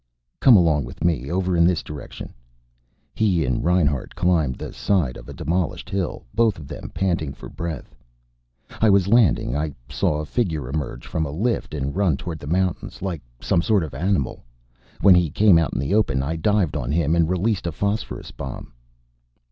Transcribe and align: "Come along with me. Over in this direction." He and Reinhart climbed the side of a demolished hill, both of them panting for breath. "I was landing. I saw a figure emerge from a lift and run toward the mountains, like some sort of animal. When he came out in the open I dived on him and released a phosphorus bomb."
"Come 0.39 0.57
along 0.57 0.85
with 0.85 1.03
me. 1.03 1.29
Over 1.29 1.55
in 1.55 1.67
this 1.67 1.83
direction." 1.83 2.33
He 3.13 3.45
and 3.45 3.63
Reinhart 3.63 4.15
climbed 4.15 4.55
the 4.55 4.73
side 4.73 5.15
of 5.15 5.29
a 5.29 5.33
demolished 5.33 5.91
hill, 5.91 6.25
both 6.33 6.57
of 6.57 6.67
them 6.67 6.89
panting 6.89 7.33
for 7.35 7.49
breath. 7.49 7.95
"I 8.81 8.89
was 8.89 9.07
landing. 9.07 9.55
I 9.55 9.75
saw 9.91 10.17
a 10.17 10.25
figure 10.25 10.67
emerge 10.67 11.05
from 11.05 11.23
a 11.23 11.29
lift 11.31 11.75
and 11.75 11.95
run 11.95 12.17
toward 12.17 12.39
the 12.39 12.47
mountains, 12.47 13.03
like 13.03 13.21
some 13.39 13.61
sort 13.61 13.83
of 13.83 13.93
animal. 13.93 14.43
When 15.01 15.13
he 15.13 15.29
came 15.29 15.59
out 15.59 15.71
in 15.73 15.79
the 15.79 15.93
open 15.93 16.23
I 16.23 16.35
dived 16.35 16.75
on 16.75 16.91
him 16.91 17.15
and 17.15 17.29
released 17.29 17.67
a 17.67 17.71
phosphorus 17.71 18.31
bomb." 18.31 18.73